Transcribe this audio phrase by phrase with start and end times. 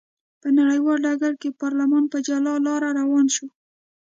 [0.41, 3.47] په نړیوال ډګر کې پارلمان په جلا لار روان شو.